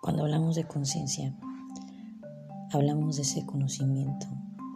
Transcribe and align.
Cuando 0.00 0.22
hablamos 0.22 0.56
de 0.56 0.64
conciencia, 0.64 1.36
hablamos 2.72 3.16
de 3.16 3.22
ese 3.22 3.44
conocimiento 3.44 4.26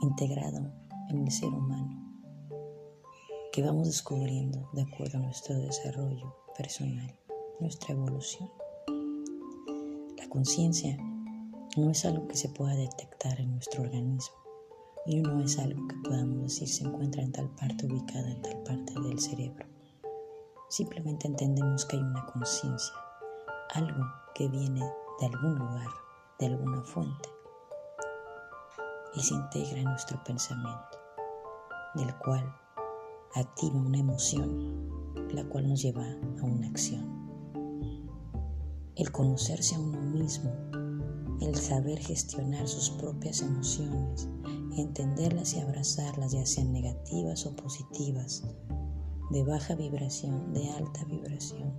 integrado 0.03 0.71
en 1.09 1.25
el 1.25 1.31
ser 1.31 1.49
humano 1.49 1.99
que 3.51 3.63
vamos 3.63 3.87
descubriendo 3.87 4.69
de 4.75 4.83
acuerdo 4.83 5.17
a 5.17 5.23
nuestro 5.23 5.57
desarrollo 5.57 6.37
personal, 6.55 7.19
nuestra 7.59 7.95
evolución. 7.95 8.51
La 10.19 10.29
conciencia 10.29 10.99
no 11.79 11.91
es 11.91 12.05
algo 12.05 12.29
que 12.29 12.37
se 12.37 12.51
pueda 12.51 12.75
detectar 12.75 13.41
en 13.41 13.53
nuestro 13.53 13.83
organismo 13.83 14.37
y 15.07 15.23
no 15.23 15.41
es 15.41 15.59
algo 15.59 15.89
que 15.89 15.97
podamos 16.07 16.43
decir 16.43 16.69
se 16.69 16.85
encuentra 16.85 17.23
en 17.23 17.33
tal 17.33 17.49
parte 17.57 17.87
ubicada 17.87 18.31
en 18.31 18.43
tal 18.43 18.63
parte 18.63 18.93
del 19.01 19.19
cerebro. 19.19 19.65
Simplemente 20.69 21.29
entendemos 21.29 21.87
que 21.87 21.97
hay 21.97 22.03
una 22.03 22.27
conciencia, 22.27 22.95
algo 23.73 24.05
que 24.35 24.49
viene 24.49 24.83
de 25.21 25.27
algún 25.27 25.59
lugar, 25.59 25.89
de 26.39 26.47
alguna 26.47 26.83
fuente, 26.83 27.29
y 29.15 29.21
se 29.21 29.35
integra 29.35 29.79
en 29.79 29.85
nuestro 29.85 30.23
pensamiento, 30.25 30.99
del 31.95 32.15
cual 32.19 32.55
activa 33.35 33.77
una 33.77 33.99
emoción, 33.99 35.29
la 35.31 35.45
cual 35.45 35.69
nos 35.69 35.83
lleva 35.83 36.05
a 36.05 36.45
una 36.45 36.69
acción. 36.69 37.15
El 38.97 39.11
conocerse 39.13 39.75
a 39.75 39.81
uno 39.81 40.01
mismo, 40.01 40.51
el 41.41 41.55
saber 41.57 41.99
gestionar 41.99 42.67
sus 42.69 42.91
propias 42.91 43.43
emociones, 43.43 44.29
entenderlas 44.77 45.55
y 45.55 45.61
abrazarlas, 45.61 46.33
ya 46.33 46.47
sean 46.47 46.73
negativas 46.73 47.47
o 47.47 47.55
positivas, 47.57 48.45
de 49.31 49.45
baja 49.45 49.75
vibración, 49.75 50.53
de 50.53 50.71
alta 50.71 51.05
vibración, 51.05 51.73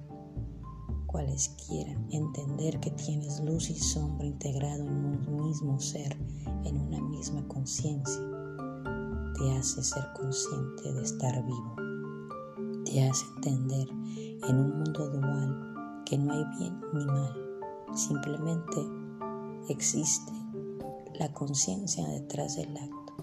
quieran 1.67 2.07
entender 2.11 2.79
que 2.79 2.91
tienes 2.91 3.39
luz 3.39 3.69
y 3.69 3.75
sombra 3.75 4.25
integrado 4.25 4.83
en 4.83 5.05
un 5.27 5.45
mismo 5.47 5.79
ser, 5.79 6.17
en 6.63 6.79
una 6.79 7.01
misma 7.01 7.47
conciencia, 7.47 8.21
te 9.37 9.55
hace 9.55 9.83
ser 9.83 10.03
consciente 10.13 10.93
de 10.93 11.03
estar 11.03 11.45
vivo, 11.45 11.75
te 12.83 13.07
hace 13.07 13.25
entender 13.35 13.87
en 13.89 14.59
un 14.59 14.77
mundo 14.77 15.09
dual 15.09 16.03
que 16.05 16.17
no 16.17 16.33
hay 16.33 16.43
bien 16.59 16.81
ni 16.93 17.05
mal, 17.05 17.33
simplemente 17.93 18.87
existe 19.69 20.33
la 21.17 21.31
conciencia 21.33 22.05
detrás 22.07 22.57
del 22.57 22.75
acto, 22.75 23.13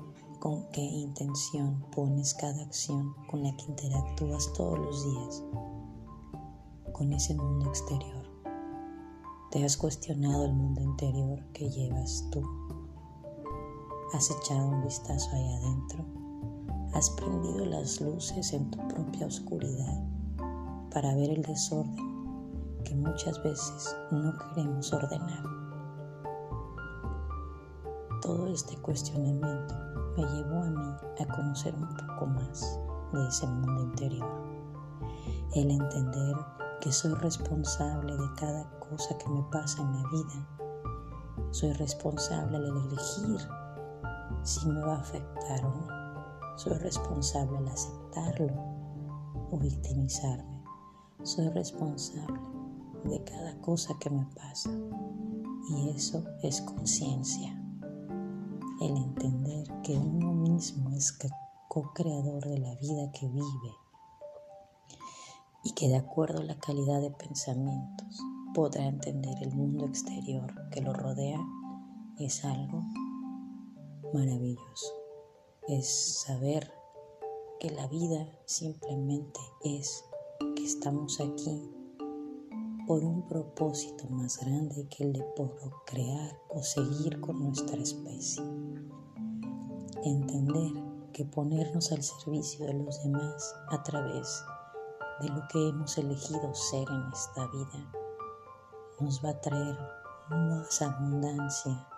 con 0.41 0.67
qué 0.73 0.81
intención 0.81 1.85
pones 1.95 2.35
cada 2.35 2.63
acción 2.63 3.15
con 3.31 3.43
la 3.43 3.55
que 3.57 3.65
interactúas 3.67 4.51
todos 4.55 4.79
los 4.79 5.05
días 5.05 5.45
con 7.03 7.13
ese 7.13 7.35
mundo 7.35 7.67
exterior? 7.67 8.25
¿Te 9.51 9.65
has 9.65 9.77
cuestionado 9.77 10.45
el 10.45 10.53
mundo 10.53 10.83
interior 10.83 11.43
que 11.53 11.69
llevas 11.69 12.29
tú? 12.31 12.41
¿Has 14.13 14.31
echado 14.31 14.69
un 14.69 14.85
vistazo 14.85 15.29
ahí 15.33 15.53
adentro? 15.55 16.05
¿Has 16.95 17.11
prendido 17.11 17.67
las 17.67 18.01
luces 18.01 18.53
en 18.53 18.71
tu 18.71 18.79
propia 18.87 19.27
oscuridad 19.27 20.01
para 20.93 21.13
ver 21.17 21.31
el 21.31 21.43
desorden 21.43 21.97
que 22.85 22.95
muchas 22.95 23.43
veces 23.43 23.97
no 24.13 24.33
queremos 24.39 24.93
ordenar? 24.93 25.43
Todo 28.21 28.47
este 28.47 28.77
cuestionamiento 28.77 29.75
me 30.17 30.23
llevó 30.23 30.63
a 30.63 30.71
mí 30.71 30.95
a 31.19 31.35
conocer 31.35 31.75
un 31.75 31.89
poco 31.97 32.27
más 32.27 32.79
de 33.13 33.27
ese 33.27 33.49
mundo 33.49 33.83
interior. 33.83 34.31
El 35.57 35.69
entender 35.69 36.37
que 36.83 36.91
soy 36.91 37.15
responsable 37.15 38.13
de 38.17 38.35
cada 38.35 38.69
cosa 38.81 39.17
que 39.17 39.29
me 39.29 39.41
pasa 39.53 39.81
en 39.81 39.93
la 39.93 40.09
vida. 40.11 40.49
Soy 41.53 41.73
responsable 41.75 42.57
al 42.57 42.67
elegir 42.67 43.39
si 44.43 44.67
me 44.67 44.81
va 44.81 44.97
a 44.97 45.01
afectar 45.01 45.65
o 45.65 45.69
no. 45.69 46.59
Soy 46.59 46.77
responsable 46.79 47.57
al 47.59 47.69
aceptarlo 47.69 48.53
o 49.53 49.59
victimizarme. 49.61 50.65
Soy 51.23 51.49
responsable 51.51 52.41
de 53.05 53.23
cada 53.23 53.57
cosa 53.61 53.95
que 54.01 54.11
me 54.11 54.27
pasa. 54.35 54.71
Y 55.69 55.91
eso 55.91 56.25
es 56.43 56.63
conciencia. 56.63 57.57
El 58.81 58.97
entender 58.97 59.69
que 59.85 59.97
uno 59.97 60.33
mismo 60.33 60.91
es 60.91 61.17
co-creador 61.69 62.45
de 62.45 62.59
la 62.59 62.75
vida 62.75 63.13
que 63.13 63.29
vive 63.29 63.82
y 65.63 65.73
que 65.73 65.89
de 65.89 65.97
acuerdo 65.97 66.41
a 66.41 66.45
la 66.45 66.59
calidad 66.59 67.01
de 67.01 67.11
pensamientos 67.11 68.21
podrá 68.55 68.87
entender 68.87 69.35
el 69.43 69.55
mundo 69.55 69.87
exterior 69.87 70.53
que 70.71 70.81
lo 70.81 70.93
rodea 70.93 71.41
es 72.19 72.45
algo 72.45 72.83
maravilloso. 74.13 74.95
Es 75.69 76.23
saber 76.23 76.73
que 77.61 77.71
la 77.71 77.87
vida 77.87 78.29
simplemente 78.45 79.41
es 79.65 80.05
que 80.57 80.65
estamos 80.65 81.21
aquí 81.21 81.71
por 82.87 83.05
un 83.05 83.27
propósito 83.29 84.07
más 84.11 84.39
grande 84.39 84.87
que 84.89 85.05
el 85.05 85.13
de 85.13 85.25
procrear 85.37 86.37
o 86.51 86.63
seguir 86.63 87.21
con 87.21 87.39
nuestra 87.43 87.77
especie. 87.77 88.43
Entender 90.05 90.73
que 91.13 91.25
ponernos 91.25 91.93
al 91.93 92.03
servicio 92.03 92.67
de 92.67 92.75
los 92.75 93.03
demás 93.05 93.55
a 93.71 93.83
través 93.83 94.45
de 95.21 95.29
lo 95.29 95.47
que 95.49 95.69
hemos 95.69 95.97
elegido 95.99 96.55
ser 96.55 96.89
en 96.89 97.13
esta 97.13 97.47
vida 97.49 98.03
nos 99.01 99.25
va 99.25 99.31
a 99.31 99.41
traer 99.41 99.79
más 100.31 100.81
abundancia. 100.83 101.89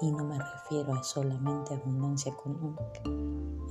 Y 0.00 0.10
no 0.12 0.24
me 0.24 0.38
refiero 0.38 0.94
a 0.94 1.02
solamente 1.02 1.74
abundancia 1.74 2.32
económica, 2.32 3.02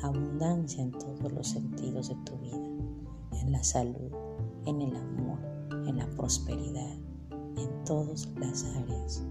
abundancia 0.04 0.84
en 0.84 0.92
todos 0.92 1.32
los 1.32 1.48
sentidos 1.48 2.10
de 2.10 2.16
tu 2.26 2.38
vida, 2.38 2.58
en 3.42 3.52
la 3.52 3.64
salud, 3.64 4.12
en 4.66 4.82
el 4.82 4.96
amor, 4.96 5.40
en 5.88 5.98
la 5.98 6.08
prosperidad, 6.08 6.98
en 7.32 7.84
todas 7.86 8.28
las 8.36 8.66
áreas. 8.66 9.24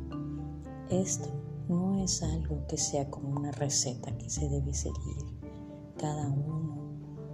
Esto 0.89 1.29
no 1.69 2.03
es 2.03 2.23
algo 2.23 2.67
que 2.67 2.79
sea 2.79 3.11
como 3.11 3.31
una 3.31 3.51
receta 3.53 4.17
que 4.17 4.31
se 4.31 4.49
debe 4.49 4.73
seguir. 4.73 5.17
Cada 5.99 6.29
uno 6.29 6.77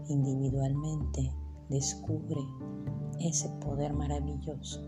individualmente 0.08 1.32
descubre 1.68 2.40
ese 3.20 3.48
poder 3.60 3.92
maravilloso 3.92 4.80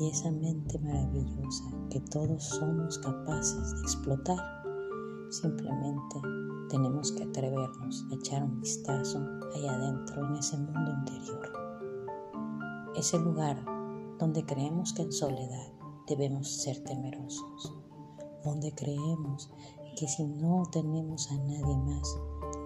y 0.00 0.08
esa 0.08 0.30
mente 0.30 0.78
maravillosa 0.78 1.64
que 1.90 2.00
todos 2.00 2.44
somos 2.44 2.98
capaces 2.98 3.74
de 3.74 3.80
explotar. 3.82 4.38
Simplemente 5.30 6.16
tenemos 6.68 7.12
que 7.12 7.24
atrevernos 7.24 8.04
a 8.10 8.14
echar 8.14 8.42
un 8.42 8.60
vistazo 8.60 9.18
allá 9.54 9.72
adentro 9.72 10.26
en 10.26 10.36
ese 10.36 10.56
mundo 10.58 10.90
interior. 10.90 11.52
Ese 12.96 13.18
lugar 13.18 13.64
donde 14.18 14.44
creemos 14.44 14.92
que 14.92 15.02
en 15.02 15.12
soledad 15.12 15.72
debemos 16.06 16.48
ser 16.48 16.82
temerosos, 16.84 17.74
donde 18.44 18.72
creemos 18.74 19.50
que 19.96 20.06
si 20.06 20.24
no 20.24 20.62
tenemos 20.70 21.30
a 21.30 21.36
nadie 21.36 21.76
más, 21.78 22.16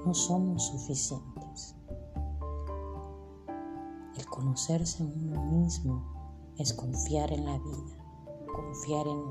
no 0.04 0.14
somos 0.14 0.66
suficientes 0.66 1.76
conocerse 4.40 5.04
uno 5.04 5.42
mismo 5.52 6.02
es 6.56 6.72
confiar 6.72 7.30
en 7.30 7.44
la 7.44 7.58
vida, 7.58 7.98
confiar 8.46 9.06
en 9.06 9.22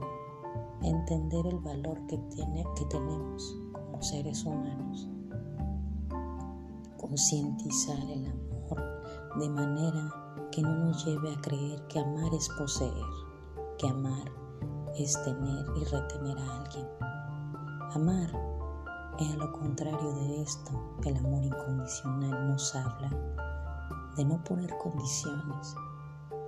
entender 0.84 1.48
el 1.48 1.58
valor 1.58 2.06
que, 2.06 2.18
tiene, 2.30 2.64
que 2.76 2.86
tenemos 2.86 3.58
como 3.74 4.04
seres 4.04 4.46
humanos, 4.46 5.10
concientizar 6.98 7.98
el 8.08 8.28
amor 8.28 9.02
de 9.40 9.50
manera 9.50 10.48
que 10.52 10.62
no 10.62 10.76
nos 10.76 11.04
lleve 11.04 11.34
a 11.34 11.42
creer 11.42 11.88
que 11.88 12.00
amar 12.00 12.32
es 12.36 12.48
poseer, 12.50 12.94
que 13.80 13.88
amar 13.88 14.32
es 14.96 15.20
tener 15.24 15.66
y 15.76 15.86
retener 15.86 16.38
a 16.38 16.62
alguien. 16.62 16.88
Amar 17.96 18.30
es 19.20 19.34
a 19.34 19.38
lo 19.38 19.52
contrario 19.54 20.14
de 20.14 20.42
esto, 20.44 20.72
el 21.04 21.18
amor 21.18 21.44
incondicional 21.44 22.48
nos 22.50 22.76
habla 22.76 23.49
de 24.16 24.26
no 24.26 24.44
poner 24.44 24.78
condiciones 24.78 25.76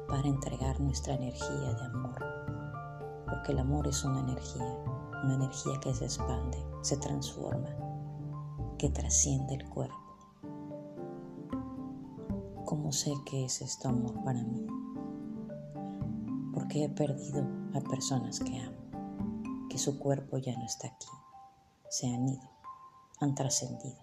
para 0.07 0.27
entregar 0.27 0.79
nuestra 0.81 1.15
energía 1.15 1.73
de 1.73 1.85
amor, 1.85 2.19
porque 3.27 3.53
el 3.53 3.59
amor 3.59 3.87
es 3.87 4.03
una 4.03 4.19
energía, 4.19 4.77
una 5.23 5.35
energía 5.35 5.79
que 5.79 5.93
se 5.93 6.05
expande, 6.05 6.57
se 6.81 6.97
transforma, 6.97 7.69
que 8.77 8.89
trasciende 8.89 9.55
el 9.55 9.69
cuerpo. 9.69 9.95
¿Cómo 12.65 12.91
sé 12.91 13.13
que 13.25 13.45
es 13.45 13.61
este 13.61 13.87
amor 13.87 14.21
para 14.23 14.43
mí? 14.43 14.65
Porque 16.53 16.85
he 16.85 16.89
perdido 16.89 17.45
a 17.73 17.79
personas 17.81 18.39
que 18.39 18.59
amo, 18.59 19.67
que 19.69 19.77
su 19.77 19.97
cuerpo 19.97 20.37
ya 20.37 20.57
no 20.57 20.65
está 20.65 20.87
aquí, 20.87 21.07
se 21.89 22.13
han 22.13 22.27
ido, 22.27 22.49
han 23.19 23.33
trascendido, 23.35 24.01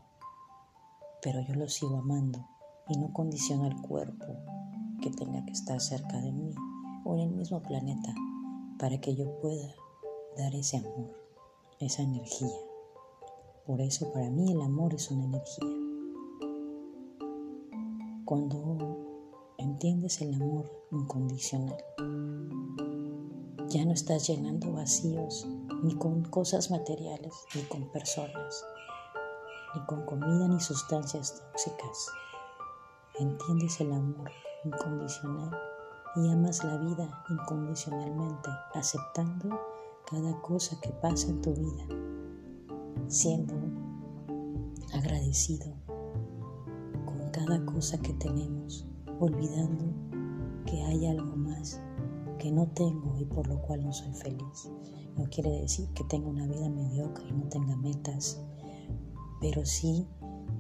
pero 1.20 1.40
yo 1.42 1.54
los 1.54 1.74
sigo 1.74 1.98
amando 1.98 2.46
y 2.88 2.98
no 2.98 3.12
condiciona 3.12 3.68
el 3.68 3.80
cuerpo 3.80 4.26
que 5.00 5.10
tenga 5.10 5.44
que 5.44 5.52
estar 5.52 5.80
cerca 5.80 6.20
de 6.20 6.32
mí 6.32 6.54
o 7.04 7.14
en 7.14 7.20
el 7.20 7.30
mismo 7.30 7.62
planeta 7.62 8.14
para 8.78 9.00
que 9.00 9.14
yo 9.14 9.38
pueda 9.40 9.74
dar 10.36 10.54
ese 10.54 10.78
amor, 10.78 11.16
esa 11.80 12.02
energía. 12.02 12.56
Por 13.66 13.80
eso 13.80 14.12
para 14.12 14.30
mí 14.30 14.52
el 14.52 14.60
amor 14.62 14.94
es 14.94 15.10
una 15.10 15.24
energía. 15.24 15.68
Cuando 18.24 18.78
entiendes 19.58 20.20
el 20.22 20.34
amor 20.34 20.70
incondicional, 20.90 21.76
ya 23.68 23.84
no 23.84 23.92
estás 23.92 24.26
llenando 24.26 24.72
vacíos 24.72 25.46
ni 25.82 25.94
con 25.94 26.24
cosas 26.24 26.70
materiales, 26.70 27.34
ni 27.54 27.62
con 27.62 27.90
personas, 27.92 28.64
ni 29.74 29.84
con 29.86 30.06
comida 30.06 30.48
ni 30.48 30.60
sustancias 30.60 31.42
tóxicas. 31.52 32.08
Entiendes 33.20 33.80
el 33.80 33.92
amor 33.92 34.30
incondicional 34.64 35.50
y 36.14 36.28
amas 36.30 36.62
la 36.62 36.76
vida 36.76 37.24
incondicionalmente, 37.28 38.48
aceptando 38.74 39.58
cada 40.08 40.40
cosa 40.40 40.80
que 40.80 40.90
pasa 40.90 41.28
en 41.28 41.42
tu 41.42 41.52
vida, 41.52 41.84
siendo 43.08 43.54
agradecido 44.94 45.74
con 47.04 47.28
cada 47.32 47.66
cosa 47.66 47.98
que 47.98 48.12
tenemos, 48.12 48.86
olvidando 49.18 49.86
que 50.64 50.80
hay 50.84 51.08
algo 51.08 51.34
más 51.34 51.80
que 52.38 52.52
no 52.52 52.68
tengo 52.68 53.18
y 53.18 53.24
por 53.24 53.48
lo 53.48 53.60
cual 53.62 53.84
no 53.84 53.92
soy 53.92 54.14
feliz. 54.14 54.70
No 55.16 55.24
quiere 55.24 55.50
decir 55.62 55.88
que 55.92 56.04
tenga 56.04 56.28
una 56.28 56.46
vida 56.46 56.68
mediocre 56.68 57.28
y 57.28 57.32
no 57.32 57.48
tenga 57.48 57.74
metas, 57.74 58.40
pero 59.40 59.66
sí 59.66 60.06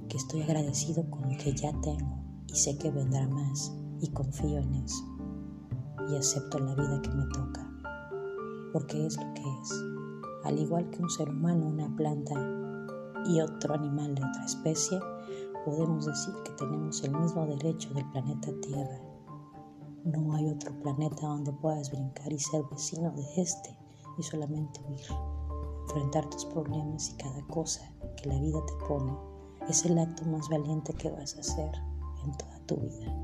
que 0.08 0.16
estoy 0.16 0.42
agradecido 0.42 1.08
con 1.08 1.22
lo 1.30 1.38
que 1.38 1.52
ya 1.54 1.70
tengo 1.82 2.27
y 2.48 2.56
sé 2.56 2.76
que 2.78 2.90
vendrá 2.90 3.28
más 3.28 3.72
y 4.00 4.10
confío 4.10 4.58
en 4.58 4.74
eso 4.74 5.04
y 6.08 6.16
acepto 6.16 6.58
la 6.58 6.74
vida 6.74 7.02
que 7.02 7.10
me 7.10 7.26
toca, 7.26 7.70
porque 8.72 9.06
es 9.06 9.16
lo 9.16 9.34
que 9.34 9.42
es. 9.62 9.84
Al 10.44 10.58
igual 10.58 10.88
que 10.90 11.02
un 11.02 11.10
ser 11.10 11.28
humano, 11.28 11.66
una 11.66 11.94
planta 11.96 12.34
y 13.26 13.40
otro 13.40 13.74
animal 13.74 14.14
de 14.14 14.24
otra 14.24 14.44
especie, 14.46 14.98
podemos 15.64 16.06
decir 16.06 16.32
que 16.44 16.52
tenemos 16.52 17.02
el 17.04 17.14
mismo 17.14 17.46
derecho 17.46 17.92
del 17.92 18.08
planeta 18.10 18.50
Tierra. 18.62 19.00
No 20.04 20.34
hay 20.34 20.48
otro 20.48 20.72
planeta 20.80 21.26
donde 21.26 21.52
puedas 21.52 21.90
brincar 21.90 22.32
y 22.32 22.38
ser 22.38 22.62
vecino 22.70 23.10
de 23.10 23.42
este 23.42 23.76
y 24.16 24.22
solamente 24.22 24.80
huir. 24.88 25.06
Enfrentar 25.82 26.30
tus 26.30 26.46
problemas 26.46 27.10
y 27.10 27.16
cada 27.16 27.46
cosa 27.48 27.82
que 28.16 28.30
la 28.30 28.40
vida 28.40 28.60
te 28.66 28.86
pone 28.86 29.12
es 29.68 29.84
el 29.84 29.98
acto 29.98 30.24
más 30.26 30.48
valiente 30.48 30.94
que 30.94 31.10
vas 31.10 31.36
a 31.36 31.40
hacer 31.40 31.72
en 32.24 32.36
toda 32.36 32.58
tu 32.66 32.76
vida. 32.76 33.14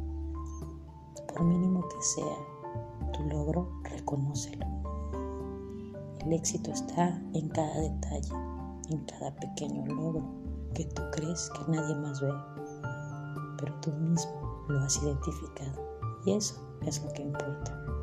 Por 1.29 1.45
mínimo 1.45 1.87
que 1.89 2.03
sea 2.03 3.13
tu 3.13 3.23
logro, 3.25 3.69
reconócelo. 3.85 4.67
El 6.21 6.33
éxito 6.33 6.71
está 6.71 7.21
en 7.35 7.49
cada 7.49 7.81
detalle, 7.81 8.35
en 8.91 9.05
cada 9.05 9.35
pequeño 9.37 9.85
logro 9.87 10.23
que 10.75 10.85
tú 10.87 11.03
crees 11.13 11.51
que 11.51 11.73
nadie 11.73 11.95
más 11.97 12.21
ve, 12.21 12.33
pero 13.59 13.75
tú 13.81 13.93
mismo 13.93 14.65
lo 14.69 14.81
has 14.81 15.01
identificado 15.03 15.81
y 16.25 16.33
eso 16.33 16.55
es 16.87 17.03
lo 17.05 17.13
que 17.13 17.23
importa. 17.23 17.94